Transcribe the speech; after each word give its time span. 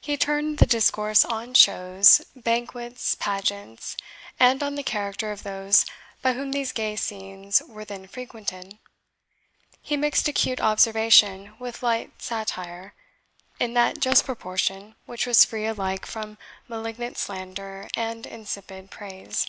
He 0.00 0.16
turned 0.16 0.58
the 0.58 0.66
discourse 0.66 1.24
on 1.24 1.52
shows, 1.52 2.22
banquets, 2.36 3.16
pageants, 3.16 3.96
and 4.38 4.62
on 4.62 4.76
the 4.76 4.84
character 4.84 5.32
of 5.32 5.42
those 5.42 5.84
by 6.22 6.34
whom 6.34 6.52
these 6.52 6.70
gay 6.70 6.94
scenes 6.94 7.60
were 7.66 7.84
then 7.84 8.06
frequented. 8.06 8.78
He 9.82 9.96
mixed 9.96 10.28
acute 10.28 10.60
observation 10.60 11.56
with 11.58 11.82
light 11.82 12.22
satire, 12.22 12.94
in 13.58 13.74
that 13.74 13.98
just 13.98 14.24
proportion 14.26 14.94
which 15.06 15.26
was 15.26 15.44
free 15.44 15.66
alike 15.66 16.06
from 16.06 16.38
malignant 16.68 17.18
slander 17.18 17.88
and 17.96 18.26
insipid 18.26 18.92
praise. 18.92 19.48